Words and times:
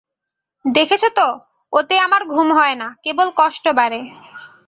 দেখেছ 0.65 1.03
তো, 1.15 1.27
ওতে 1.73 1.95
আমার 1.99 2.21
ঘুম 2.25 2.47
হয় 2.53 2.75
না, 2.75 2.87
কেবল 3.03 3.27
কষ্ট 3.35 3.65
বাড়ে। 3.67 3.99